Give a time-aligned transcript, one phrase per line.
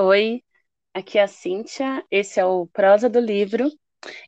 [0.00, 0.44] Oi,
[0.94, 3.68] aqui é a Cíntia, esse é o Prosa do Livro,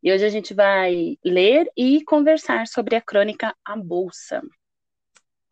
[0.02, 4.42] e hoje a gente vai ler e conversar sobre a crônica A Bolsa.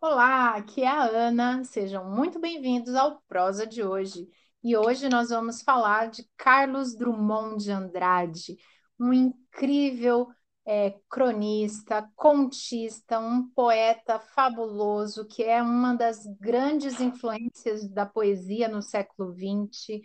[0.01, 4.29] Olá, aqui é a Ana, sejam muito bem-vindos ao Prosa de hoje.
[4.65, 8.57] E hoje nós vamos falar de Carlos Drummond de Andrade,
[8.99, 10.27] um incrível
[10.71, 18.83] é, cronista, contista, um poeta fabuloso, que é uma das grandes influências da poesia no
[18.83, 20.03] século XX.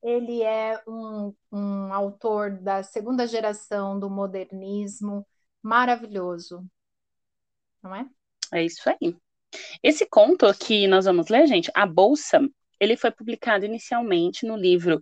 [0.00, 5.26] Ele é um, um autor da segunda geração do modernismo,
[5.60, 6.64] maravilhoso,
[7.82, 8.08] não é?
[8.52, 9.16] É isso aí.
[9.82, 12.40] Esse conto que nós vamos ler, gente, A Bolsa,
[12.78, 15.00] ele foi publicado inicialmente no livro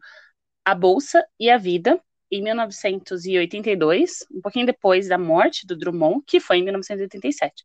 [0.65, 6.41] A Bolsa e a Vida, em 1982, um pouquinho depois da morte do Drummond, que
[6.41, 7.63] foi em 1987.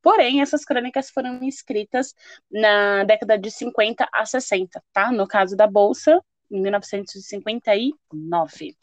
[0.00, 2.14] Porém, essas crônicas foram escritas
[2.48, 5.10] na década de 50 a 60, tá?
[5.10, 8.76] No caso da Bolsa, em 1959.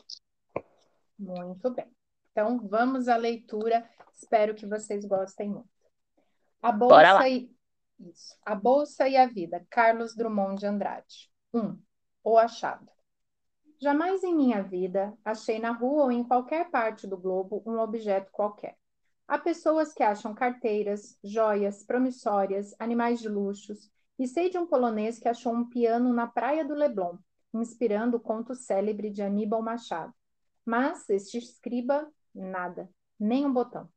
[1.17, 1.87] Muito bem.
[2.31, 3.89] Então, vamos à leitura.
[4.13, 5.69] Espero que vocês gostem muito.
[6.61, 7.49] A Bolsa e
[7.99, 8.35] Isso.
[8.45, 11.31] A Bolsa e a Vida, Carlos Drummond de Andrade.
[11.53, 11.59] 1.
[11.59, 11.81] Um,
[12.21, 12.91] o achado.
[13.81, 18.31] Jamais em minha vida achei na rua ou em qualquer parte do globo um objeto
[18.31, 18.77] qualquer.
[19.27, 25.17] Há pessoas que acham carteiras, joias, promissórias, animais de luxos, e sei de um polonês
[25.17, 27.17] que achou um piano na praia do Leblon,
[27.51, 30.13] inspirando o conto célebre de Aníbal Machado.
[30.63, 32.87] Mas este escriba, nada,
[33.19, 33.89] nem um botão.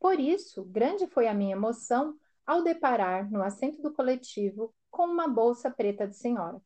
[0.00, 5.28] Por isso, grande foi a minha emoção ao deparar no assento do coletivo com uma
[5.28, 6.60] bolsa preta de senhora.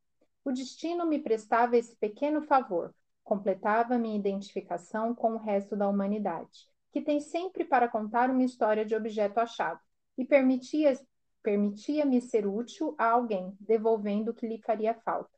[0.45, 6.69] O destino me prestava esse pequeno favor, completava minha identificação com o resto da humanidade,
[6.93, 9.81] que tem sempre para contar uma história de objeto achado,
[10.17, 10.95] e permitia
[11.43, 15.31] permitia-me ser útil a alguém, devolvendo o que lhe faria falta.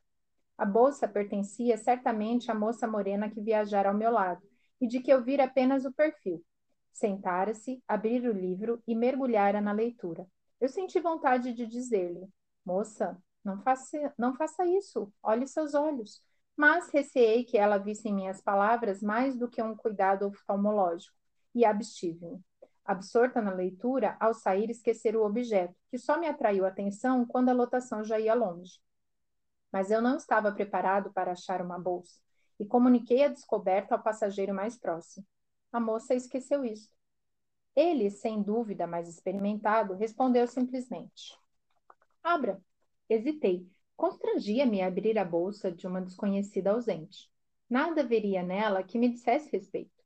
[0.57, 4.41] A bolsa pertencia certamente à moça morena que viajara ao meu lado,
[4.79, 6.43] e de que eu vira apenas o perfil.
[6.93, 10.25] Sentara-se, abrir o livro e mergulhara na leitura.
[10.61, 12.27] Eu senti vontade de dizer-lhe:
[12.65, 16.21] Moça, não faça, não faça isso, olhe seus olhos.
[16.55, 21.15] Mas receei que ela visse em minhas palavras mais do que um cuidado oftalmológico,
[21.55, 22.43] e abstive-me.
[22.83, 27.47] Absorta na leitura, ao sair esquecer o objeto, que só me atraiu a atenção quando
[27.47, 28.81] a lotação já ia longe.
[29.71, 32.19] Mas eu não estava preparado para achar uma bolsa,
[32.59, 35.25] e comuniquei a descoberta ao passageiro mais próximo.
[35.71, 36.89] A moça esqueceu isso.
[37.73, 41.37] Ele, sem dúvida mais experimentado, respondeu simplesmente:
[42.23, 42.61] Abra.
[43.09, 43.67] Hesitei.
[43.95, 47.29] Constrangia-me a abrir a bolsa de uma desconhecida ausente.
[47.69, 50.03] Nada veria nela que me dissesse respeito.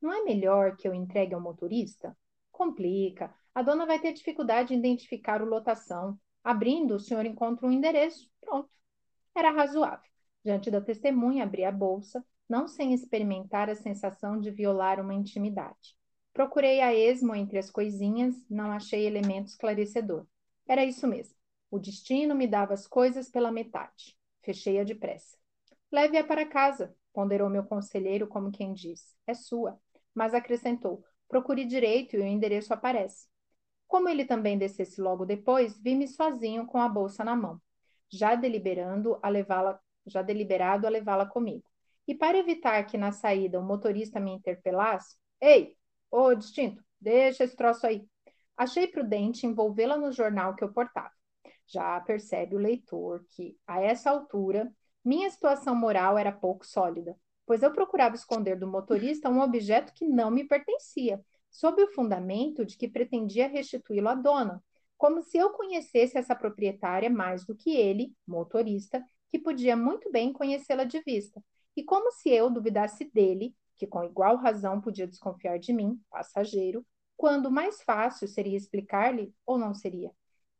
[0.00, 2.16] Não é melhor que eu entregue ao motorista?
[2.50, 3.34] Complica.
[3.54, 6.18] A dona vai ter dificuldade em identificar o lotação.
[6.42, 8.30] Abrindo, o senhor encontra um endereço.
[8.40, 8.70] Pronto.
[9.36, 10.10] Era razoável.
[10.44, 15.96] Diante da testemunha, abri a bolsa, não sem experimentar a sensação de violar uma intimidade.
[16.32, 20.26] Procurei a esmo entre as coisinhas, não achei elemento esclarecedor.
[20.66, 21.37] Era isso mesmo.
[21.70, 24.16] O destino me dava as coisas pela metade.
[24.42, 25.36] Fechei-a depressa.
[25.92, 29.14] Leve-a para casa, ponderou meu conselheiro como quem diz.
[29.26, 29.78] É sua.
[30.14, 33.28] Mas acrescentou: procure direito e o endereço aparece.
[33.86, 37.60] Como ele também descesse logo depois, vi-me sozinho com a bolsa na mão,
[38.10, 41.68] já deliberando a levá-la, já deliberado a levá-la comigo.
[42.06, 45.76] E para evitar que na saída o motorista me interpelasse, ei,
[46.10, 48.08] ô distinto, deixa esse troço aí.
[48.56, 51.17] Achei prudente envolvê-la no jornal que eu portava
[51.68, 54.72] já percebe o leitor que, a essa altura,
[55.04, 60.06] minha situação moral era pouco sólida, pois eu procurava esconder do motorista um objeto que
[60.06, 64.62] não me pertencia, sob o fundamento de que pretendia restituí-lo à dona,
[64.96, 70.32] como se eu conhecesse essa proprietária mais do que ele, motorista, que podia muito bem
[70.32, 71.42] conhecê-la de vista,
[71.76, 76.84] e como se eu duvidasse dele, que com igual razão podia desconfiar de mim, passageiro,
[77.16, 80.10] quando mais fácil seria explicar-lhe ou não seria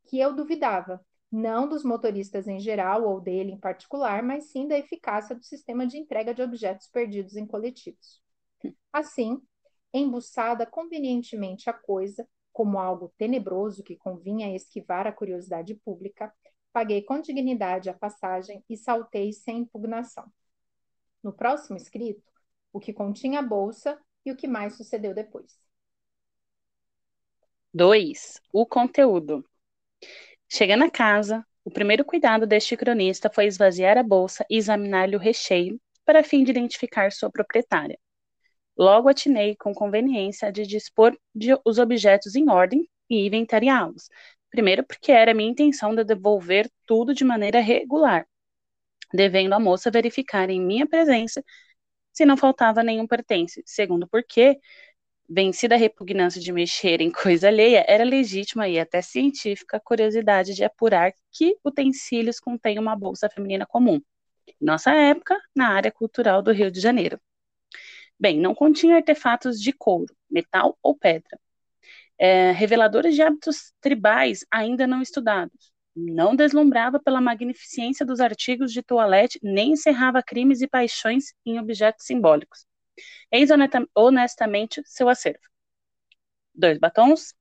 [0.09, 4.79] que eu duvidava, não dos motoristas em geral ou dele em particular, mas sim da
[4.79, 8.23] eficácia do sistema de entrega de objetos perdidos em coletivos.
[8.93, 9.41] Assim,
[9.93, 16.33] embuçada convenientemente a coisa, como algo tenebroso que convinha esquivar a curiosidade pública,
[16.73, 20.25] paguei com dignidade a passagem e saltei sem impugnação.
[21.23, 22.33] No próximo escrito,
[22.73, 25.59] o que continha a bolsa e o que mais sucedeu depois.
[27.73, 28.41] 2.
[28.53, 29.45] O conteúdo.
[30.49, 35.19] Chegando a casa, o primeiro cuidado deste cronista foi esvaziar a bolsa e examinar-lhe o
[35.19, 37.99] recheio, para fim de identificar sua proprietária.
[38.77, 44.09] Logo atinei com conveniência de dispor de os objetos em ordem e inventariá-los.
[44.51, 48.27] Primeiro, porque era minha intenção de devolver tudo de maneira regular.
[49.13, 51.43] devendo a moça verificar em minha presença
[52.13, 54.59] se não faltava nenhum pertence, segundo porque,
[55.29, 60.55] vencida a repugnância de mexer em coisa alheia, era legítima e até científica a curiosidade
[60.55, 64.01] de apurar que utensílios contêm uma bolsa feminina comum.
[64.61, 67.21] Nossa época, na área cultural do Rio de Janeiro.
[68.19, 71.39] Bem, não continha artefatos de couro, metal ou pedra.
[72.19, 78.83] É, reveladores de hábitos tribais ainda não estudados não deslumbrava pela magnificência dos artigos de
[78.83, 82.68] toilette, nem encerrava crimes e paixões em objetos simbólicos.
[83.31, 83.51] Eis
[83.95, 85.41] honestamente seu acervo.
[86.55, 87.35] Dois batons,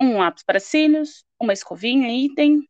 [0.00, 2.68] um lápis para cílios, uma escovinha item,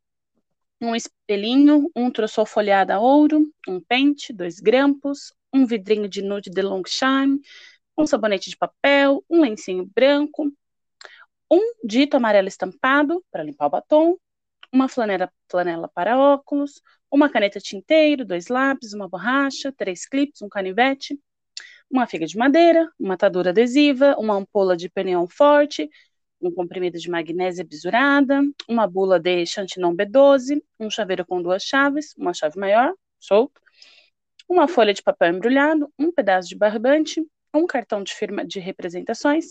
[0.80, 6.50] um espelhinho, um troço folhado a ouro, um pente, dois grampos, um vidrinho de nude
[6.50, 7.40] de Longchamp,
[7.96, 10.50] um sabonete de papel, um lencinho branco,
[11.50, 14.16] um dito amarelo estampado para limpar o batom,
[14.72, 20.48] uma flanela, flanela para óculos, uma caneta tinteiro, dois lápis, uma borracha, três clipes, um
[20.48, 21.18] canivete,
[21.90, 25.90] uma figa de madeira, uma atadura adesiva, uma ampola de pneu forte,
[26.40, 32.14] um comprimido de magnésia bisurada, uma bula de Chantinon B12, um chaveiro com duas chaves,
[32.16, 33.60] uma chave maior, solto,
[34.48, 37.22] uma folha de papel embrulhado, um pedaço de barbante,
[37.54, 39.46] um cartão de firma de representações,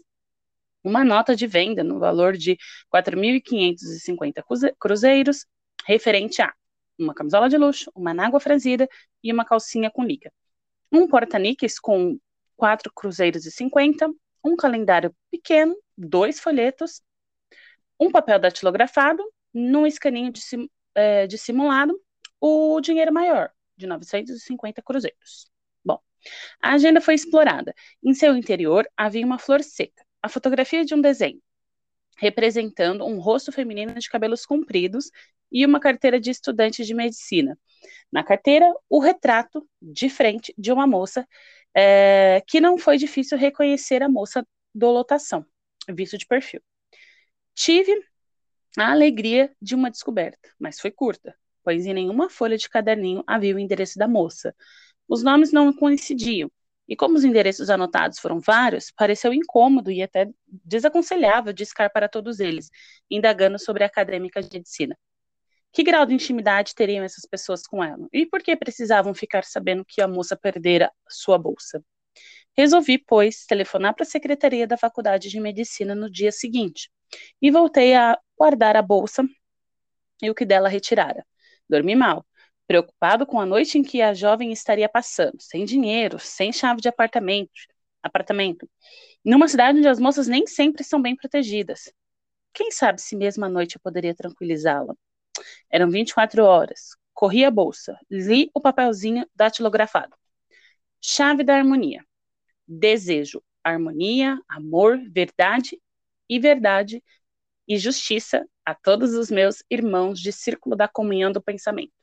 [0.84, 2.58] uma nota de venda no valor de
[2.94, 4.44] 4.550
[4.80, 5.46] cruzeiros,
[5.86, 6.54] referente a
[6.98, 8.88] uma camisola de luxo, uma nágua franzida
[9.24, 10.32] e uma calcinha com liga.
[10.92, 12.20] Um porta-níqueis com
[12.60, 14.12] 4 cruzeiros e 50,
[14.44, 17.02] um calendário pequeno, dois folhetos,
[17.98, 19.24] um papel datilografado,
[19.54, 20.42] num escaninho de,
[20.94, 21.98] é, de simulado,
[22.40, 25.50] o dinheiro maior, de 950 cruzeiros.
[25.84, 26.00] Bom,
[26.62, 27.74] a agenda foi explorada.
[28.04, 31.42] Em seu interior havia uma flor seca, a fotografia de um desenho
[32.20, 35.10] representando um rosto feminino de cabelos compridos
[35.50, 37.58] e uma carteira de estudante de medicina.
[38.12, 41.26] Na carteira, o retrato de frente de uma moça
[41.76, 45.46] é, que não foi difícil reconhecer a moça do lotação,
[45.90, 46.62] visto de perfil.
[47.56, 47.94] Tive
[48.78, 53.56] a alegria de uma descoberta, mas foi curta, pois em nenhuma folha de caderninho havia
[53.56, 54.56] o endereço da moça.
[55.08, 56.52] Os nomes não coincidiam,
[56.88, 62.40] e como os endereços anotados foram vários, pareceu incômodo e até desaconselhável discar para todos
[62.40, 62.70] eles,
[63.10, 64.98] indagando sobre a acadêmica de medicina.
[65.72, 68.08] Que grau de intimidade teriam essas pessoas com ela?
[68.12, 71.84] E por que precisavam ficar sabendo que a moça perdera sua bolsa?
[72.58, 76.92] Resolvi, pois, telefonar para a secretaria da Faculdade de Medicina no dia seguinte
[77.42, 79.24] e voltei a guardar a bolsa
[80.22, 81.26] e o que dela retirara.
[81.70, 82.26] Dormi mal,
[82.68, 86.90] preocupado com a noite em que a jovem estaria passando, sem dinheiro, sem chave de
[86.90, 87.52] apartamento,
[88.04, 88.70] apartamento,
[89.24, 91.92] numa cidade onde as moças nem sempre são bem protegidas.
[92.54, 94.96] Quem sabe se mesmo à noite eu poderia tranquilizá-la?
[95.70, 96.98] Eram 24 horas.
[97.14, 100.16] Corri a bolsa, li o papelzinho datilografado.
[101.02, 102.04] Chave da harmonia.
[102.68, 105.80] Desejo harmonia, amor, verdade
[106.30, 107.04] e verdade
[107.68, 111.94] e justiça a todos os meus irmãos de círculo da comunhão do pensamento.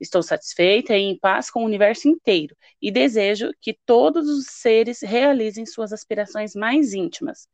[0.00, 5.00] Estou satisfeita e em paz com o universo inteiro e desejo que todos os seres
[5.00, 7.48] realizem suas aspirações mais íntimas.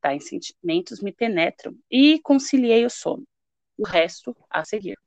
[0.00, 3.26] Tais sentimentos me penetram e conciliei o sono.
[3.78, 4.98] O resto a seguir.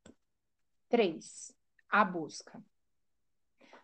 [0.89, 1.53] 3.
[1.89, 2.63] A busca.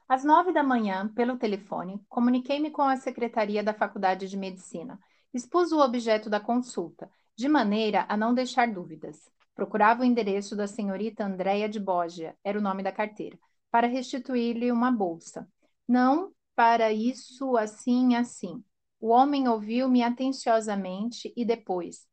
[0.08, 5.00] Às nove da manhã, pelo telefone, comuniquei-me com a secretaria da Faculdade de Medicina.
[5.34, 9.30] Expus o objeto da consulta, de maneira a não deixar dúvidas.
[9.56, 13.40] Procurava o endereço da senhorita Andréia de Borgia, era o nome da carteira,
[13.72, 15.48] para restituir-lhe uma bolsa.
[15.88, 18.64] Não para isso, assim, assim.
[19.00, 22.08] O homem ouviu-me atenciosamente e depois.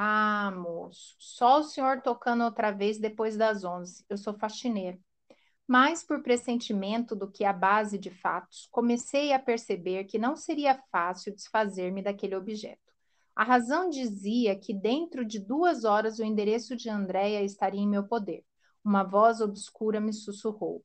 [0.00, 4.04] Ah, moço, só o senhor tocando outra vez depois das onze.
[4.08, 4.96] Eu sou faxineiro.
[5.66, 10.80] Mais por pressentimento do que a base de fatos, comecei a perceber que não seria
[10.92, 12.92] fácil desfazer-me daquele objeto.
[13.34, 18.06] A razão dizia que dentro de duas horas o endereço de Andréia estaria em meu
[18.06, 18.44] poder.
[18.84, 20.84] Uma voz obscura me sussurrou.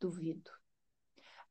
[0.00, 0.50] Duvido.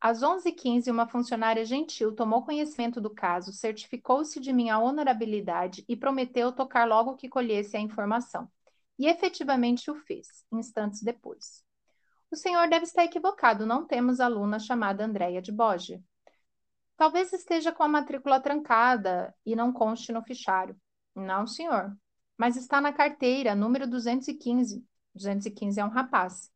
[0.03, 6.51] Às 11h15, uma funcionária gentil tomou conhecimento do caso, certificou-se de minha honorabilidade e prometeu
[6.51, 8.51] tocar logo que colhesse a informação.
[8.99, 11.63] E efetivamente o fez, instantes depois.
[12.29, 16.03] O senhor deve estar equivocado, não temos aluna chamada Andréia de Boge.
[16.97, 20.75] Talvez esteja com a matrícula trancada e não conste no fichário.
[21.15, 21.97] Não, senhor.
[22.37, 24.85] Mas está na carteira, número 215.
[25.15, 26.51] 215 é um rapaz.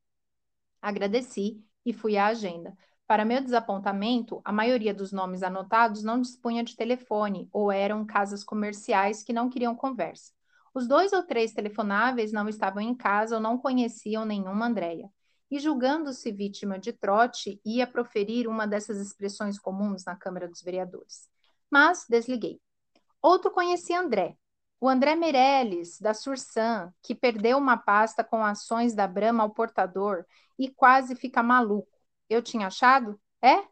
[0.82, 2.78] Agradeci e fui à agenda.
[3.08, 8.44] Para meu desapontamento, a maioria dos nomes anotados não dispunha de telefone ou eram casas
[8.44, 10.34] comerciais que não queriam conversa.
[10.74, 15.10] Os dois ou três telefonáveis não estavam em casa ou não conheciam nenhuma Andréia.
[15.50, 21.30] e, julgando-se vítima de trote, ia proferir uma dessas expressões comuns na Câmara dos Vereadores.
[21.72, 22.60] Mas desliguei.
[23.22, 24.36] Outro conhecia André,
[24.80, 30.26] o André Meirelles, da Sursan, que perdeu uma pasta com ações da Brama ao portador
[30.60, 31.97] e quase fica maluco.
[32.30, 33.20] Eu tinha achado?
[33.42, 33.64] É?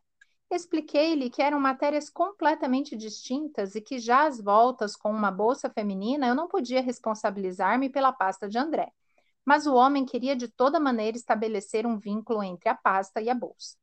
[0.50, 6.28] Expliquei-lhe que eram matérias completamente distintas e que já às voltas com uma bolsa feminina
[6.28, 8.92] eu não podia responsabilizar-me pela pasta de André.
[9.44, 13.36] Mas o homem queria de toda maneira estabelecer um vínculo entre a pasta e a
[13.36, 13.76] bolsa.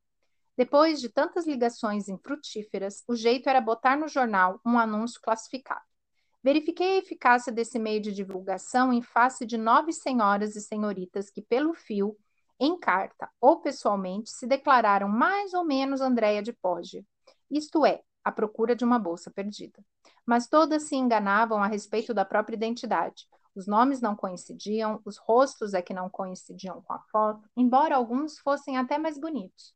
[0.55, 5.81] Depois de tantas ligações infrutíferas, o jeito era botar no jornal um anúncio classificado.
[6.43, 11.41] Verifiquei a eficácia desse meio de divulgação em face de nove senhoras e senhoritas que,
[11.41, 12.17] pelo fio,
[12.59, 17.03] em carta ou pessoalmente, se declararam mais ou menos Andréia de Poggia,
[17.49, 19.83] isto é, à procura de uma bolsa perdida.
[20.25, 23.27] Mas todas se enganavam a respeito da própria identidade.
[23.55, 28.39] Os nomes não coincidiam, os rostos é que não coincidiam com a foto, embora alguns
[28.39, 29.73] fossem até mais bonitos.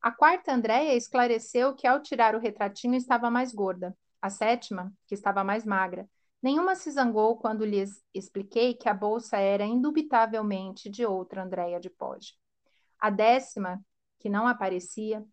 [0.00, 5.14] A quarta Andréia esclareceu que ao tirar o retratinho estava mais gorda, a sétima, que
[5.14, 6.08] estava mais magra,
[6.40, 11.90] Nenhuma se zangou quando lhes expliquei que a bolsa era indubitavelmente de outra Andréia de
[11.90, 12.34] Poggi.
[12.98, 13.84] A décima,
[14.20, 15.24] que não aparecia,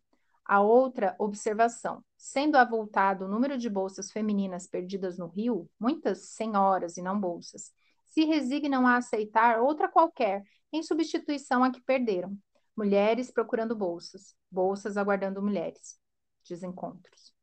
[0.44, 2.04] a outra observação.
[2.18, 7.72] Sendo avultado o número de bolsas femininas perdidas no Rio, muitas senhoras e não bolsas,
[8.06, 12.36] se resignam a aceitar outra qualquer em substituição à que perderam.
[12.76, 16.00] Mulheres procurando bolsas, bolsas aguardando mulheres.
[16.48, 17.35] Desencontros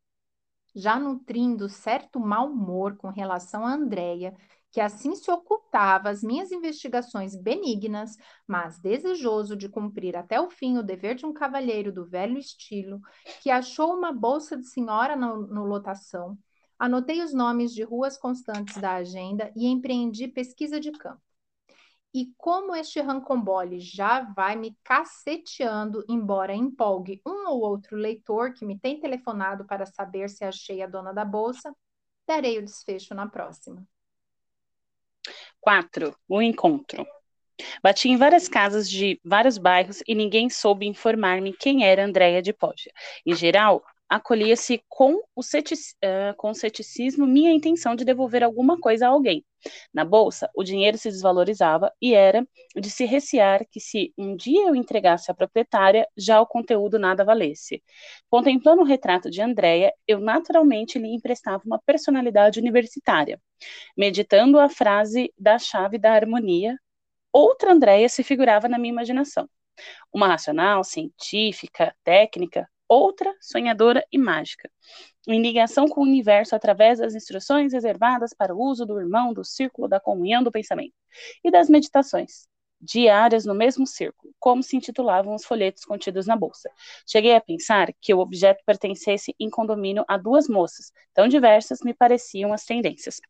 [0.74, 4.34] já nutrindo certo mau humor com relação a Andréia,
[4.70, 10.78] que assim se ocultava às minhas investigações benignas, mas desejoso de cumprir até o fim
[10.78, 13.00] o dever de um cavalheiro do velho estilo,
[13.42, 16.38] que achou uma bolsa de senhora no, no lotação,
[16.78, 21.31] anotei os nomes de ruas constantes da agenda e empreendi pesquisa de campo.
[22.14, 28.66] E como este rancombole já vai me caceteando, embora empolgue um ou outro leitor que
[28.66, 31.74] me tem telefonado para saber se achei a dona da bolsa,
[32.26, 33.82] darei o desfecho na próxima.
[35.60, 36.14] 4.
[36.28, 37.06] O encontro.
[37.82, 42.52] Bati em várias casas de vários bairros e ninguém soube informar-me quem era Andréia de
[42.52, 42.92] Poggia.
[43.24, 49.08] Em geral, acolhia-se com, o uh, com ceticismo minha intenção de devolver alguma coisa a
[49.08, 49.42] alguém.
[49.94, 54.68] Na bolsa, o dinheiro se desvalorizava e era de se recear que, se um dia
[54.68, 57.82] eu entregasse à proprietária, já o conteúdo nada valesse.
[58.28, 63.40] Contemplando o retrato de Andréia, eu naturalmente lhe emprestava uma personalidade universitária.
[63.96, 66.76] Meditando a frase da chave da harmonia,
[67.32, 69.48] outra Andréia se figurava na minha imaginação.
[70.12, 74.70] Uma racional, científica, técnica, outra sonhadora e mágica,
[75.26, 79.44] em ligação com o universo através das instruções reservadas para o uso do irmão do
[79.44, 80.94] círculo da comunhão do pensamento
[81.44, 82.46] e das meditações
[82.82, 86.68] diárias no mesmo círculo, como se intitulavam os folhetos contidos na bolsa.
[87.06, 91.94] Cheguei a pensar que o objeto pertencesse em condomínio a duas moças, tão diversas me
[91.94, 93.20] pareciam as tendências.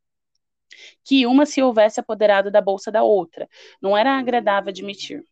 [1.05, 3.47] Que uma se houvesse apoderado da bolsa da outra,
[3.81, 5.23] não era agradável admitir.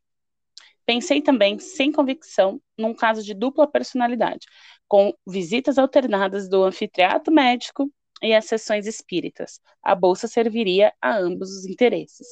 [0.90, 4.44] Pensei também, sem convicção, num caso de dupla personalidade,
[4.88, 7.88] com visitas alternadas do anfiteatro médico
[8.20, 9.61] e as sessões espíritas.
[9.85, 12.26] A bolsa serviria a ambos os interesses.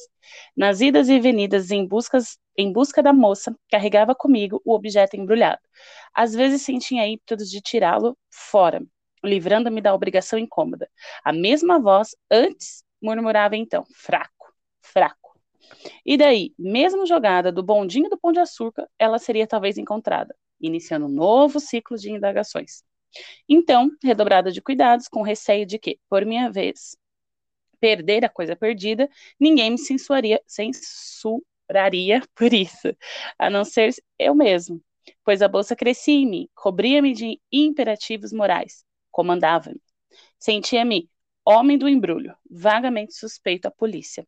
[0.57, 5.61] Nas idas e venidas em, buscas, em busca da moça, carregava comigo o objeto embrulhado.
[6.13, 8.83] Às vezes sentia ímpetos de tirá-lo fora,
[9.23, 10.89] livrando-me da obrigação incômoda.
[11.23, 15.18] A mesma voz antes murmurava então, fraco, fraco.
[16.05, 21.05] E daí, mesmo jogada do bondinho do Pão de Açúcar, ela seria talvez encontrada, iniciando
[21.05, 22.83] um novo ciclo de indagações.
[23.47, 26.97] Então, redobrada de cuidados, com receio de que, por minha vez,
[27.79, 29.09] perder a coisa perdida,
[29.39, 32.95] ninguém me censuraria, censuraria por isso,
[33.37, 34.81] a não ser eu mesmo,
[35.23, 39.81] pois a bolsa crescia em mim, cobria-me de imperativos morais, comandava-me.
[40.37, 41.09] Sentia-me
[41.45, 44.27] homem do embrulho, vagamente suspeito à polícia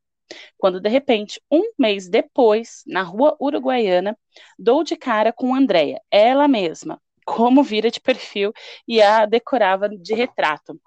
[0.58, 4.18] quando de repente, um mês depois, na rua uruguaiana,
[4.58, 8.52] dou de cara com Andréia, ela mesma, como vira de perfil
[8.88, 10.80] e a decorava de retrato.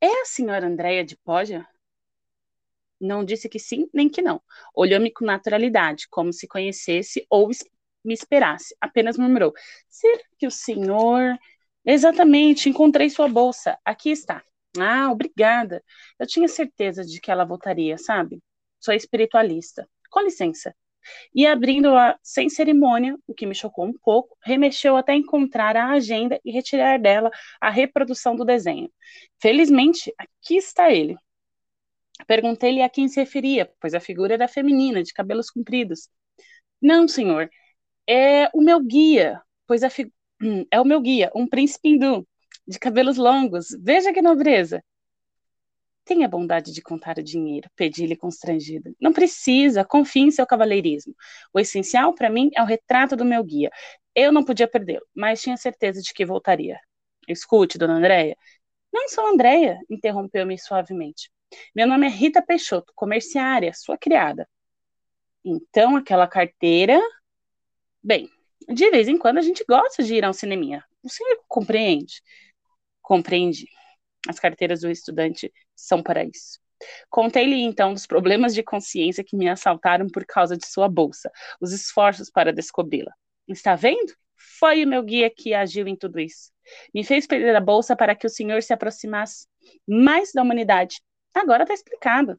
[0.00, 1.66] É a senhora Andréia de Pódia?
[3.00, 4.42] Não disse que sim, nem que não.
[4.74, 7.48] Olhou-me com naturalidade, como se conhecesse ou
[8.04, 8.74] me esperasse.
[8.80, 9.52] Apenas murmurou:
[9.88, 11.36] Será que o senhor.
[11.84, 13.78] Exatamente, encontrei sua bolsa.
[13.84, 14.42] Aqui está.
[14.78, 15.82] Ah, obrigada.
[16.18, 18.42] Eu tinha certeza de que ela voltaria, sabe?
[18.80, 19.88] Sou espiritualista.
[20.10, 20.74] Com licença.
[21.34, 26.40] E abrindo-a sem cerimônia, o que me chocou um pouco, remexeu até encontrar a agenda
[26.44, 28.90] e retirar dela a reprodução do desenho.
[29.40, 31.16] Felizmente, aqui está ele.
[32.26, 36.08] Perguntei-lhe a quem se referia, pois a figura era feminina, de cabelos compridos.
[36.82, 37.50] Não, senhor.
[38.08, 40.12] É o meu guia, pois a fi...
[40.70, 42.26] é o meu guia, um príncipe hindu,
[42.68, 43.68] de cabelos longos.
[43.80, 44.84] Veja que nobreza.
[46.04, 48.92] Tenha a bondade de contar o dinheiro, pedi-lhe constrangida.
[49.00, 51.14] Não precisa, confie em seu cavalheirismo.
[51.52, 53.70] O essencial para mim é o retrato do meu guia.
[54.14, 56.78] Eu não podia perdê-lo, mas tinha certeza de que voltaria.
[57.26, 58.36] Escute, dona Andréia.
[58.92, 61.30] Não sou Andréia, interrompeu-me suavemente.
[61.74, 64.48] Meu nome é Rita Peixoto, comerciária, sua criada.
[65.44, 66.98] Então, aquela carteira.
[68.02, 68.30] Bem,
[68.66, 70.82] de vez em quando a gente gosta de ir ao cineminha.
[71.02, 72.22] O senhor compreende?
[73.08, 73.66] Compreendi.
[74.28, 76.60] As carteiras do estudante são para isso.
[77.08, 81.72] Contei-lhe então dos problemas de consciência que me assaltaram por causa de sua bolsa, os
[81.72, 83.10] esforços para descobri-la.
[83.48, 84.12] Está vendo?
[84.58, 86.52] Foi o meu guia que agiu em tudo isso.
[86.94, 89.46] Me fez perder a bolsa para que o senhor se aproximasse
[89.88, 91.00] mais da humanidade.
[91.32, 92.38] Agora está explicado.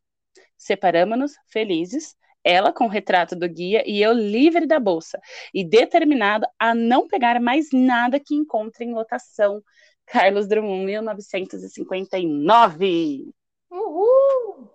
[0.56, 5.20] Separamos-nos felizes, ela com o retrato do guia e eu livre da bolsa,
[5.52, 9.64] e determinado a não pegar mais nada que encontre em lotação
[10.10, 13.32] Carlos Drummond, 1959.
[13.70, 14.68] Uhul!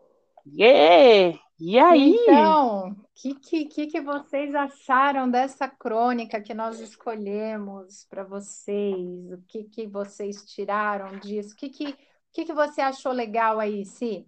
[0.46, 1.36] Yeah!
[1.58, 2.14] E aí?
[2.14, 9.32] Então, o que, que, que vocês acharam dessa crônica que nós escolhemos para vocês?
[9.32, 11.54] O que, que vocês tiraram disso?
[11.54, 11.96] O que, que,
[12.32, 14.24] que, que você achou legal aí, Si?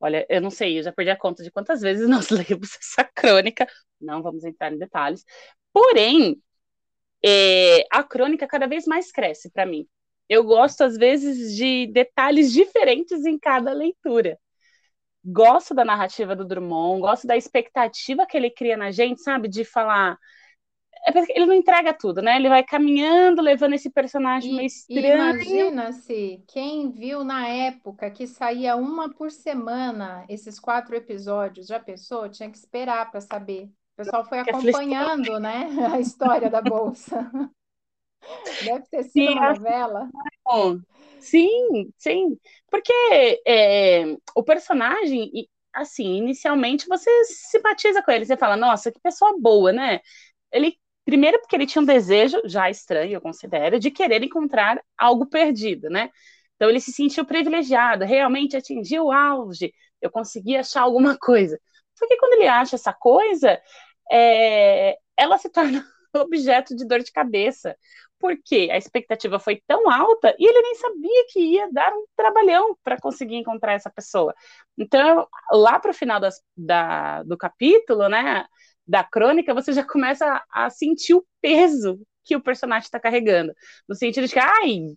[0.00, 3.04] Olha, eu não sei, eu já perdi a conta de quantas vezes nós lemos essa
[3.04, 3.66] crônica,
[4.00, 5.22] não vamos entrar em detalhes.
[5.70, 6.42] Porém,
[7.24, 9.86] é, a crônica cada vez mais cresce para mim.
[10.28, 14.38] Eu gosto, às vezes, de detalhes diferentes em cada leitura.
[15.24, 19.48] Gosto da narrativa do Drummond, gosto da expectativa que ele cria na gente, sabe?
[19.48, 20.18] De falar.
[21.06, 22.36] É porque ele não entrega tudo, né?
[22.36, 25.06] Ele vai caminhando, levando esse personagem e, meio estranho.
[25.06, 32.28] Imagina-se quem viu na época que saía uma por semana esses quatro episódios, já pensou?
[32.28, 33.70] Tinha que esperar para saber.
[33.94, 37.30] O pessoal foi acompanhando, né, a história da bolsa.
[38.64, 40.08] Deve ter sido sim, uma novela.
[41.20, 42.38] Sim, sim.
[42.70, 42.92] Porque
[43.46, 45.30] é, o personagem,
[45.72, 50.00] assim, inicialmente você simpatiza com ele, você fala, nossa, que pessoa boa, né?
[50.50, 55.26] Ele, primeiro porque ele tinha um desejo, já estranho, eu considero, de querer encontrar algo
[55.26, 56.10] perdido, né?
[56.56, 61.58] Então ele se sentiu privilegiado, realmente atingiu o auge, eu consegui achar alguma coisa.
[61.94, 63.60] Só que quando ele acha essa coisa,
[64.10, 67.76] é, ela se torna objeto de dor de cabeça,
[68.18, 72.76] porque a expectativa foi tão alta e ele nem sabia que ia dar um trabalhão
[72.82, 74.34] para conseguir encontrar essa pessoa.
[74.78, 78.46] Então, lá para o final das, da, do capítulo, né,
[78.86, 83.52] da crônica, você já começa a, a sentir o peso que o personagem está carregando,
[83.88, 84.94] no sentido de que, ai,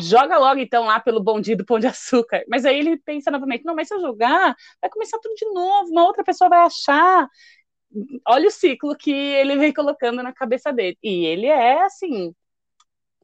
[0.00, 2.42] joga logo então lá pelo bom dia do Pão de Açúcar.
[2.48, 5.90] Mas aí ele pensa novamente, não, mas se eu jogar, vai começar tudo de novo,
[5.90, 7.28] uma outra pessoa vai achar.
[8.26, 10.96] Olha o ciclo que ele vem colocando na cabeça dele.
[11.02, 12.34] E ele é, assim,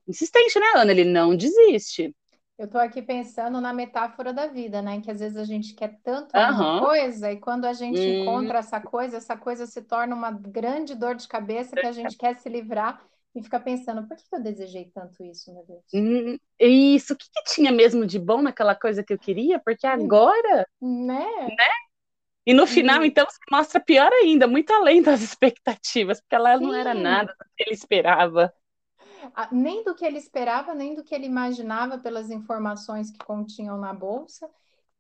[0.07, 0.91] insistente, né, Ana?
[0.91, 2.15] Ele não desiste.
[2.59, 5.01] Eu estou aqui pensando na metáfora da vida, né?
[5.01, 8.23] Que às vezes a gente quer tanto uma coisa e quando a gente hum.
[8.23, 12.17] encontra essa coisa, essa coisa se torna uma grande dor de cabeça que a gente
[12.17, 13.01] quer se livrar
[13.33, 15.85] e fica pensando, por que eu desejei tanto isso, meu Deus?
[15.95, 19.61] Hum, isso, o que, que, tinha mesmo de bom naquela coisa que eu queria?
[19.61, 19.91] Porque hum.
[19.91, 21.25] agora, né?
[21.47, 21.73] né?
[22.49, 26.65] E no final, então, se mostra pior ainda, muito além das expectativas, porque ela Sim.
[26.65, 28.51] não era nada do que ele esperava.
[29.53, 33.93] Nem do que ele esperava, nem do que ele imaginava pelas informações que continham na
[33.93, 34.49] bolsa.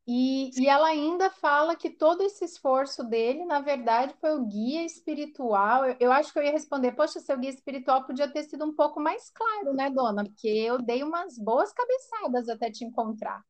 [0.06, 4.84] E, e ela ainda fala que todo esse esforço dele, na verdade, foi o guia
[4.84, 5.86] espiritual.
[5.86, 8.74] Eu, eu, acho que eu ia responder, poxa, seu guia espiritual podia ter sido um
[8.74, 10.22] pouco mais claro, né, dona?
[10.24, 13.42] Porque eu dei umas boas cabeçadas até te encontrar.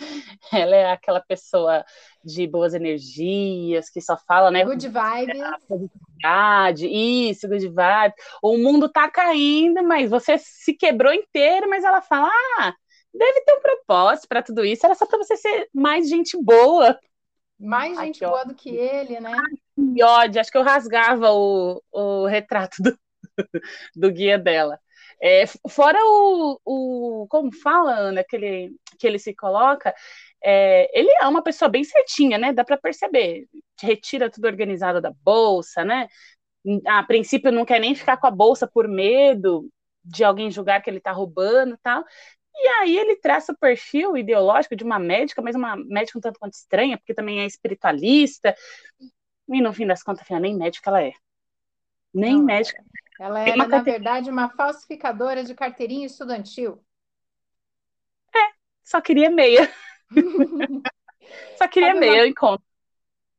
[0.52, 1.84] Ela é aquela pessoa
[2.24, 4.64] de boas energias, que só fala, né?
[4.64, 5.40] Good vibes.
[6.82, 8.14] Isso, good vibes.
[8.42, 12.74] O mundo tá caindo, mas você se quebrou inteiro, mas ela fala, ah,
[13.12, 14.84] deve ter um propósito para tudo isso.
[14.84, 16.98] Era só para você ser mais gente boa.
[17.58, 18.48] Mais Ai, gente boa ódio.
[18.48, 19.32] do que ele, né?
[19.34, 20.40] Ai, que ódio.
[20.40, 22.98] Acho que eu rasgava o, o retrato do,
[23.94, 24.78] do guia dela.
[25.22, 27.26] É, fora o, o.
[27.28, 29.94] Como fala, Ana, que ele, que ele se coloca.
[30.42, 32.52] É, ele é uma pessoa bem certinha, né?
[32.52, 33.46] Dá para perceber.
[33.80, 36.08] Retira tudo organizado da bolsa, né?
[36.86, 39.68] A princípio não quer nem ficar com a bolsa por medo
[40.04, 42.04] de alguém julgar que ele está roubando e tal.
[42.54, 46.38] E aí ele traça o perfil ideológico de uma médica, mas uma médica um tanto
[46.38, 48.54] quanto estranha, porque também é espiritualista.
[49.48, 51.12] E no fim das contas, afinal, nem médica ela é.
[52.14, 52.82] Nem Não, médica.
[53.20, 56.82] Ela era, na verdade, uma falsificadora de carteirinha estudantil.
[58.34, 58.52] É,
[58.82, 59.70] só queria meia.
[61.58, 62.26] só queria Sabe meia, uma...
[62.26, 62.64] encontro.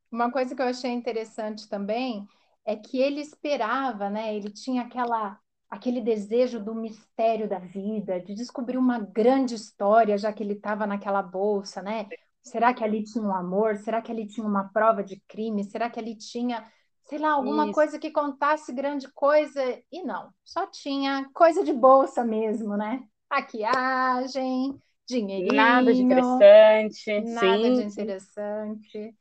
[0.08, 2.28] Uma coisa que eu achei interessante também
[2.64, 4.36] é que ele esperava, né?
[4.36, 5.36] Ele tinha aquela
[5.68, 10.86] aquele desejo do mistério da vida, de descobrir uma grande história, já que ele estava
[10.86, 12.08] naquela bolsa, né?
[12.42, 13.78] Será que ali tinha um amor?
[13.78, 15.64] Será que ali tinha uma prova de crime?
[15.64, 16.70] Será que ali tinha,
[17.12, 17.74] sei lá, alguma Isso.
[17.74, 19.62] coisa que contasse grande coisa?
[19.92, 23.06] E não, só tinha coisa de bolsa mesmo, né?
[23.30, 25.52] Maquiagem, dinheirinho.
[25.52, 27.20] Nada de interessante.
[27.20, 27.74] Nada sim.
[27.74, 29.14] de interessante.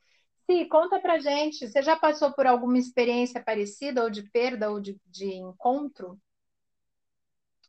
[0.49, 1.67] Sim, conta pra gente.
[1.67, 6.17] Você já passou por alguma experiência parecida, ou de perda, ou de, de encontro?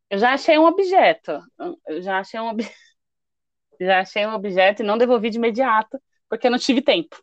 [0.08, 1.32] Eu já achei um objeto.
[1.88, 2.76] Eu já achei um objeto.
[3.80, 7.20] Já achei um objeto e não devolvi de imediato, porque eu não tive tempo.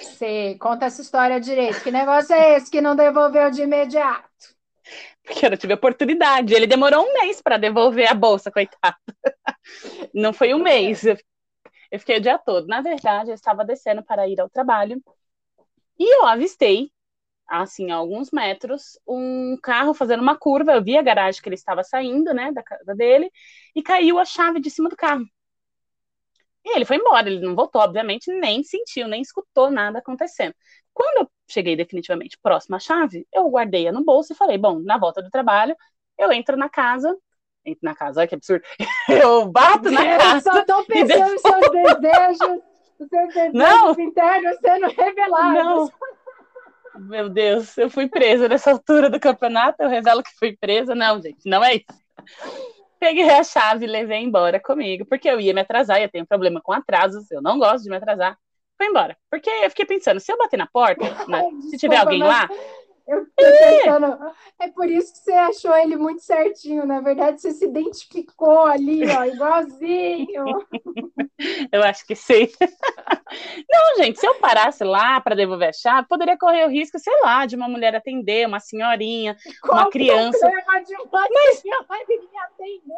[0.00, 1.82] Você conta essa história direito.
[1.82, 4.28] Que negócio é esse que não devolveu de imediato?
[5.24, 6.54] Porque eu não tive oportunidade.
[6.54, 8.96] Ele demorou um mês para devolver a bolsa, coitado.
[10.14, 11.04] Não foi um mês.
[11.04, 12.66] Eu fiquei o dia todo.
[12.66, 15.00] Na verdade, eu estava descendo para ir ao trabalho
[15.98, 16.90] e eu avistei,
[17.46, 20.72] assim, a alguns metros, um carro fazendo uma curva.
[20.72, 23.30] Eu vi a garagem que ele estava saindo, né, da casa dele,
[23.74, 25.24] e caiu a chave de cima do carro.
[26.64, 30.54] E ele foi embora, ele não voltou, obviamente, nem sentiu, nem escutou nada acontecendo.
[30.94, 34.98] Quando eu cheguei definitivamente próximo à chave, eu guardei-a no bolso e falei: bom, na
[34.98, 35.76] volta do trabalho,
[36.18, 37.16] eu entro na casa,
[37.64, 38.64] entro na casa, olha que absurdo,
[39.08, 40.50] eu bato na eu casa.
[40.50, 42.62] Eu só tô pensando nos seus desejos,
[43.00, 43.92] os seus desejos não.
[43.98, 45.64] internos sendo revelados.
[45.64, 45.92] Não.
[46.94, 50.94] Meu Deus, eu fui presa nessa altura do campeonato, eu revelo que fui presa.
[50.94, 51.86] Não, gente, não é isso.
[53.02, 56.60] Peguei a chave e levei embora comigo, porque eu ia me atrasar, eu tenho problema
[56.60, 58.38] com atrasos, eu não gosto de me atrasar.
[58.78, 59.16] Foi embora.
[59.28, 62.48] Porque eu fiquei pensando, se eu bater na porta, né, se tiver alguém lá,
[63.06, 66.86] eu pensando, é por isso que você achou ele muito certinho.
[66.86, 70.44] Na verdade, você se identificou ali, ó, igualzinho.
[71.72, 72.48] eu acho que sim.
[73.70, 77.18] Não, gente, se eu parasse lá para devolver a chave, poderia correr o risco, sei
[77.22, 80.48] lá, de uma mulher atender, uma senhorinha, Qual uma criança.
[80.48, 81.62] De uma Mas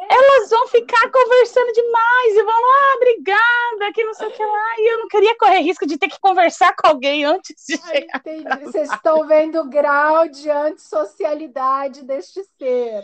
[0.09, 4.43] elas vão ficar conversando demais e vão lá, ah, obrigada, que não sei o que
[4.43, 4.75] lá.
[4.77, 7.91] E eu não queria correr risco de ter que conversar com alguém antes de Ai,
[7.91, 8.17] chegar.
[8.17, 8.65] Entendi.
[8.65, 13.03] Vocês estão vendo o grau grau de antissocialidade deste ser.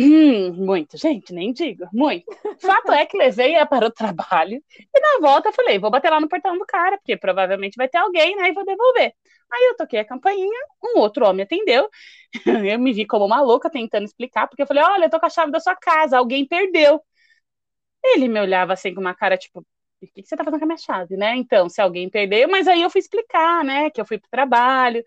[0.00, 2.24] Hum, muito, gente, nem digo, muito.
[2.60, 6.20] Fato é que levei ela para o trabalho e na volta falei, vou bater lá
[6.20, 9.12] no portão do cara, porque provavelmente vai ter alguém, né, e vou devolver.
[9.50, 11.88] Aí eu toquei a campainha, um outro homem atendeu,
[12.76, 15.26] eu me vi como uma louca tentando explicar, porque eu falei, olha, eu tô com
[15.26, 17.02] a chave da sua casa, alguém perdeu.
[18.04, 20.68] Ele me olhava assim com uma cara, tipo, o que, você tá fazendo com a
[20.68, 21.36] minha chave, né?
[21.36, 25.02] Então, se alguém perdeu, mas aí eu fui explicar, né, que eu fui pro trabalho,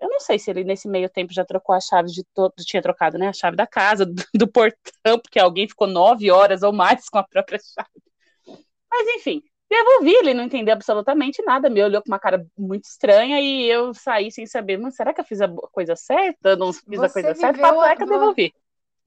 [0.00, 2.82] eu não sei se ele nesse meio tempo já trocou a chave de todo, tinha
[2.82, 3.28] trocado, né?
[3.28, 7.18] A chave da casa, do, do, portão, porque alguém ficou nove horas ou mais com
[7.18, 7.88] a própria chave.
[8.90, 13.40] Mas enfim, devolvi, ele não entendeu absolutamente nada, me olhou com uma cara muito estranha
[13.40, 16.56] e eu saí sem saber, mas será que eu fiz a coisa certa?
[16.56, 17.60] Não fiz Você a coisa certa?
[17.60, 18.54] Fato é que eu devolvi.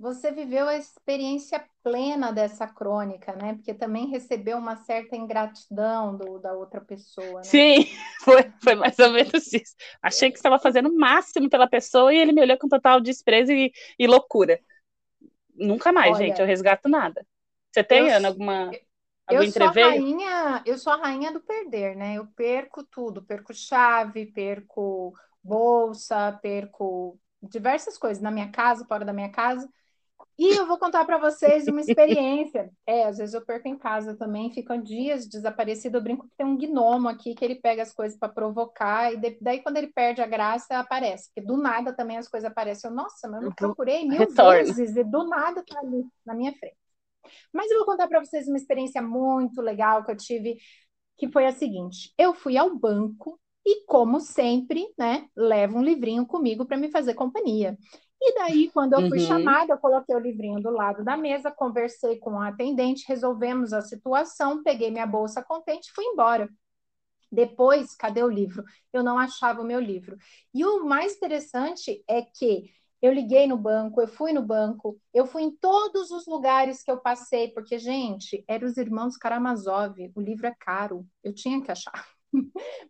[0.02, 3.54] Você viveu a experiência plena dessa crônica, né?
[3.54, 7.40] Porque também recebeu uma certa ingratidão do, da outra pessoa.
[7.40, 7.44] Né?
[7.44, 7.86] Sim,
[8.26, 9.76] foi, foi mais ou menos isso.
[10.02, 13.52] Achei que estava fazendo o máximo pela pessoa e ele me olhou com total desprezo
[13.52, 14.60] e, e loucura.
[15.54, 17.24] Nunca mais, Olha, gente, eu resgato nada.
[17.72, 18.72] Você tem, eu, Ana, alguma.
[19.30, 22.16] Eu sou, rainha, eu sou a rainha do perder, né?
[22.16, 29.14] Eu perco tudo, perco chave, perco bolsa, perco diversas coisas na minha casa, fora da
[29.14, 29.70] minha casa.
[30.42, 32.72] E eu vou contar para vocês uma experiência.
[32.88, 36.00] É, às vezes eu perco em casa também, fico dias desaparecido.
[36.00, 39.38] Eu brinco que tem um gnomo aqui que ele pega as coisas para provocar, e
[39.40, 41.30] daí quando ele perde a graça, aparece.
[41.30, 42.90] Porque do nada também as coisas aparecem.
[42.90, 43.56] Eu, Nossa, mas eu uhum.
[43.56, 44.66] procurei mil Retorno.
[44.66, 46.76] vezes e do nada tá ali na minha frente.
[47.54, 50.58] Mas eu vou contar para vocês uma experiência muito legal que eu tive,
[51.20, 56.26] que foi a seguinte: eu fui ao banco e, como sempre, né, levo um livrinho
[56.26, 57.78] comigo para me fazer companhia.
[58.24, 59.26] E daí, quando eu fui uhum.
[59.26, 63.82] chamada, eu coloquei o livrinho do lado da mesa, conversei com a atendente, resolvemos a
[63.82, 66.48] situação, peguei minha bolsa contente e fui embora.
[67.32, 68.64] Depois, cadê o livro?
[68.94, 70.18] Eu não achava o meu livro.
[70.54, 72.70] E o mais interessante é que
[73.02, 76.92] eu liguei no banco, eu fui no banco, eu fui em todos os lugares que
[76.92, 81.72] eu passei, porque, gente, eram os irmãos Karamazov, o livro é caro, eu tinha que
[81.72, 82.21] achar.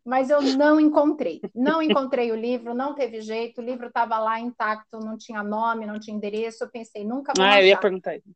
[0.06, 1.42] Mas eu não encontrei.
[1.56, 3.62] Não encontrei o livro, não teve jeito.
[3.62, 6.64] O livro estava lá intacto, não tinha nome, não tinha endereço.
[6.64, 7.62] Eu pensei, nunca vou Ah, achar.
[7.62, 8.28] eu ia perguntar isso.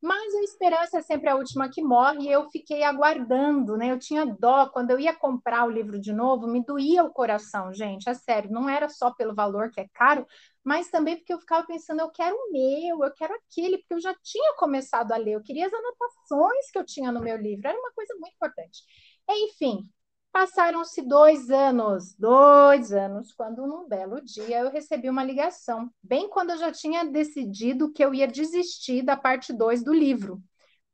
[0.00, 3.92] Mas a esperança é sempre a última que morre, e eu fiquei aguardando, né?
[3.92, 7.72] Eu tinha dó, quando eu ia comprar o livro de novo, me doía o coração,
[7.72, 10.26] gente, é sério, não era só pelo valor que é caro,
[10.64, 14.00] mas também porque eu ficava pensando, eu quero o meu, eu quero aquele, porque eu
[14.00, 17.68] já tinha começado a ler, eu queria as anotações que eu tinha no meu livro,
[17.68, 18.82] era uma coisa muito importante.
[19.30, 19.88] Enfim,
[20.32, 26.50] Passaram-se dois anos, dois anos, quando num belo dia eu recebi uma ligação, bem quando
[26.50, 30.42] eu já tinha decidido que eu ia desistir da parte 2 do livro,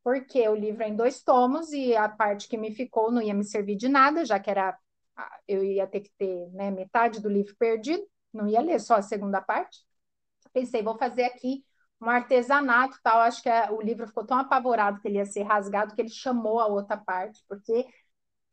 [0.02, 3.32] porque o livro é em dois tomos e a parte que me ficou não ia
[3.32, 4.76] me servir de nada, já que era
[5.46, 9.02] eu ia ter que ter né, metade do livro perdido, não ia ler só a
[9.02, 9.84] segunda parte.
[10.52, 11.64] Pensei, vou fazer aqui
[12.00, 13.20] um artesanato tal.
[13.20, 16.08] Acho que é, o livro ficou tão apavorado que ele ia ser rasgado que ele
[16.08, 17.86] chamou a outra parte, porque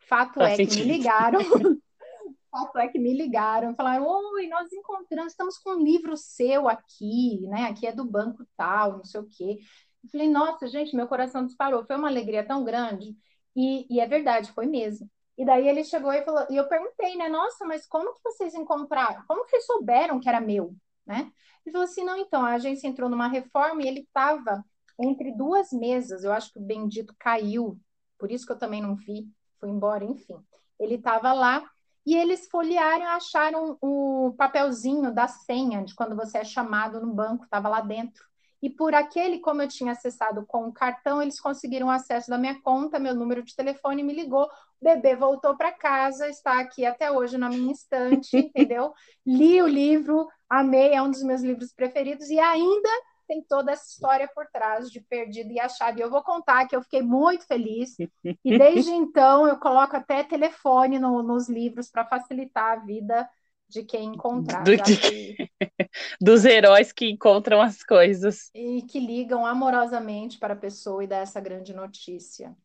[0.07, 0.81] Fato Faz é sentido.
[0.81, 1.39] que me ligaram.
[2.51, 6.67] Fato é que me ligaram e falaram: Oi, nós encontramos, estamos com um livro seu
[6.67, 7.65] aqui, né?
[7.65, 9.59] Aqui é do banco tal, não sei o quê.
[10.05, 11.83] Eu falei, nossa, gente, meu coração disparou.
[11.85, 13.15] Foi uma alegria tão grande.
[13.55, 15.09] E, e é verdade, foi mesmo.
[15.37, 17.27] E daí ele chegou e falou, e eu perguntei, né?
[17.27, 19.23] Nossa, mas como que vocês encontraram?
[19.27, 21.31] Como que vocês souberam que era meu, né?
[21.65, 24.63] Ele falou assim, não, então, a agência entrou numa reforma e ele estava
[24.99, 26.23] entre duas mesas.
[26.23, 27.79] Eu acho que o bendito caiu,
[28.17, 29.27] por isso que eu também não vi
[29.59, 30.37] foi embora, enfim.
[30.79, 31.63] Ele estava lá
[32.05, 37.45] e eles folhearam acharam o papelzinho da senha de quando você é chamado no banco,
[37.45, 38.23] estava lá dentro.
[38.61, 42.59] E por aquele, como eu tinha acessado com o cartão, eles conseguiram acesso da minha
[42.61, 44.45] conta, meu número de telefone, me ligou.
[44.45, 48.93] O bebê voltou para casa, está aqui até hoje na minha estante, entendeu?
[49.25, 52.89] Li o livro, amei, é um dos meus livros preferidos e ainda
[53.25, 55.97] tem toda essa história por trás de perdido e achado.
[55.97, 57.95] E eu vou contar que eu fiquei muito feliz.
[58.23, 63.29] E desde então eu coloco até telefone no, nos livros para facilitar a vida
[63.67, 64.63] de quem encontrar.
[64.63, 65.35] Do, de,
[66.21, 68.49] dos heróis que encontram as coisas.
[68.53, 72.55] E que ligam amorosamente para a pessoa e dá essa grande notícia.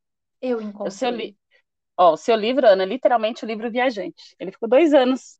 [0.40, 0.88] Eu encontrei.
[0.88, 1.36] O seu, li...
[1.98, 4.36] oh, o seu livro, Ana, é literalmente o livro Viajante.
[4.38, 5.39] Ele ficou dois anos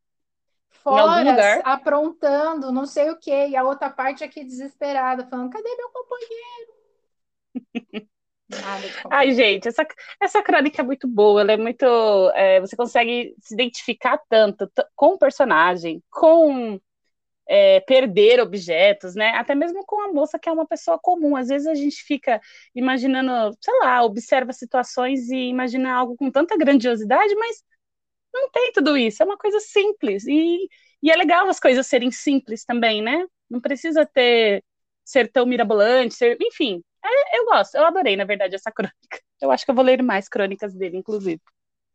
[0.82, 5.90] fora, aprontando, não sei o quê, e a outra parte aqui desesperada, falando: cadê meu
[5.90, 6.80] companheiro?
[9.10, 9.86] Ai, gente, essa,
[10.20, 11.84] essa crônica é muito boa, ela é muito.
[12.34, 16.80] É, você consegue se identificar tanto com o personagem, com
[17.48, 19.30] é, perder objetos, né?
[19.36, 21.36] Até mesmo com a moça que é uma pessoa comum.
[21.36, 22.40] Às vezes a gente fica
[22.74, 27.62] imaginando, sei lá, observa situações e imagina algo com tanta grandiosidade, mas
[28.32, 30.26] não tem tudo isso, é uma coisa simples.
[30.26, 30.68] E,
[31.02, 33.26] e é legal as coisas serem simples também, né?
[33.48, 34.64] Não precisa ter
[35.04, 36.82] ser tão mirabolante, ser, enfim.
[37.04, 39.20] É, eu gosto, eu adorei, na verdade, essa crônica.
[39.40, 41.40] Eu acho que eu vou ler mais crônicas dele, inclusive.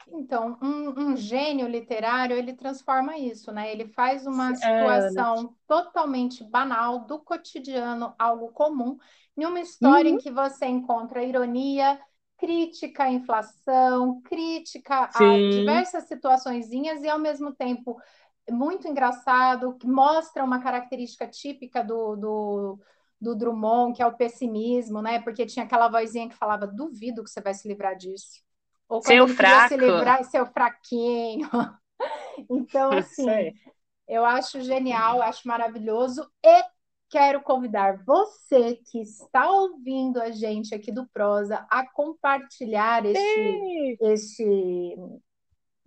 [0.08, 3.72] Então, um, um gênio literário, ele transforma isso, né?
[3.72, 8.98] Ele faz uma é, situação é, totalmente banal, do cotidiano, algo comum,
[9.36, 10.18] em uma história uhum.
[10.18, 12.00] em que você encontra ironia,
[12.38, 15.48] crítica à inflação, crítica Sim.
[15.48, 17.98] a diversas situaçõezinhas e ao mesmo tempo
[18.50, 22.80] muito engraçado, que mostra uma característica típica do, do,
[23.20, 25.20] do Drummond, que é o pessimismo, né?
[25.22, 28.44] Porque tinha aquela vozinha que falava: duvido que você vai se livrar disso.
[28.88, 29.70] Ou seu fraco.
[29.70, 31.50] se livrar, seu fraquinho.
[32.50, 33.52] então, assim,
[34.08, 36.30] eu acho genial, acho maravilhoso.
[36.44, 36.75] E
[37.10, 44.98] quero convidar você que está ouvindo a gente aqui do Prosa a compartilhar este, este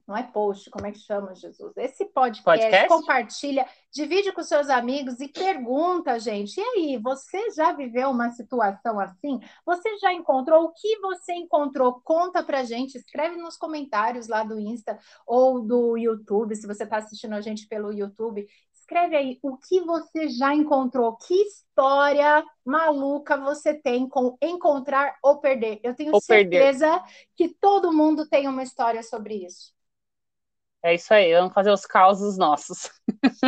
[0.08, 1.76] não é post, como é que chama, Jesus?
[1.76, 6.58] Esse podcast, podcast, compartilha, divide com seus amigos e pergunta, gente.
[6.58, 9.38] E aí, você já viveu uma situação assim?
[9.66, 10.64] Você já encontrou?
[10.64, 12.00] O que você encontrou?
[12.02, 16.96] Conta pra gente, escreve nos comentários lá do Insta ou do YouTube, se você está
[16.96, 18.48] assistindo a gente pelo YouTube.
[18.88, 25.36] Escreve aí o que você já encontrou, que história maluca você tem com encontrar ou
[25.40, 25.78] perder.
[25.82, 27.28] Eu tenho ou certeza perder.
[27.36, 29.74] que todo mundo tem uma história sobre isso.
[30.82, 32.90] É isso aí, vamos fazer os causos nossos.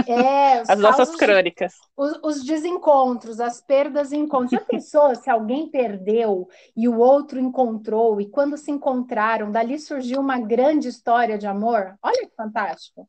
[0.07, 1.73] É, as nossas crônicas.
[1.97, 4.51] Os, os, desencontros, as perdas e encontros.
[4.51, 10.21] Já pensou se alguém perdeu e o outro encontrou, e quando se encontraram, dali surgiu
[10.21, 11.97] uma grande história de amor?
[12.03, 13.09] Olha que fantástico.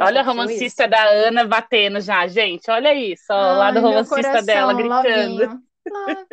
[0.00, 0.90] Olha a romancista isso?
[0.90, 2.70] da Ana batendo já, gente.
[2.70, 5.62] Olha isso, ó, Ai, lá do romancista coração, dela gritando.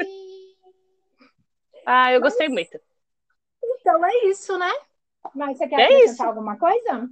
[1.86, 2.32] ah, eu Mas...
[2.32, 2.78] gostei muito.
[3.64, 4.72] Então é isso, né?
[5.34, 6.24] Mas você quer é acrescentar isso.
[6.24, 7.10] alguma coisa?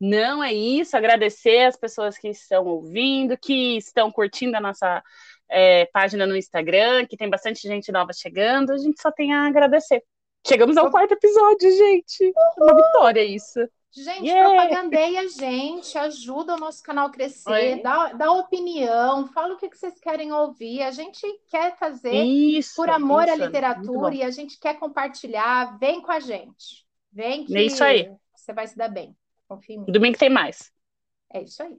[0.00, 0.96] Não, é isso.
[0.96, 5.02] Agradecer as pessoas que estão ouvindo, que estão curtindo a nossa
[5.48, 8.72] é, página no Instagram, que tem bastante gente nova chegando.
[8.72, 10.02] A gente só tem a agradecer.
[10.46, 12.32] Chegamos ao quarto episódio, gente.
[12.58, 13.60] Uma vitória isso.
[13.94, 14.48] Gente, yeah.
[14.48, 19.68] propagandeia a gente, ajuda o nosso canal a crescer, dá, dá opinião, fala o que,
[19.68, 20.82] que vocês querem ouvir.
[20.82, 25.78] A gente quer fazer isso, por amor isso, à literatura e a gente quer compartilhar.
[25.78, 26.86] Vem com a gente.
[27.12, 28.10] Vem que é isso aí.
[28.34, 29.14] você vai se dar bem.
[29.46, 29.92] Confia em mim.
[29.92, 30.72] Domingo tem mais.
[31.30, 31.78] É isso aí.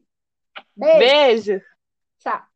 [0.76, 1.00] Beijo.
[1.00, 1.62] Beijo.
[2.20, 2.53] Tchau.